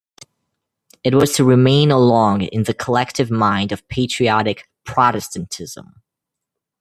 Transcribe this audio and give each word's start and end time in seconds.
It 1.03 1.13
was 1.13 1.33
to 1.33 1.43
remain 1.43 1.89
long 1.89 2.41
in 2.41 2.63
the 2.63 2.73
collective 2.73 3.29
mind 3.29 3.71
of 3.71 3.87
patriotic 3.87 4.67
Protestantism. 4.83 6.01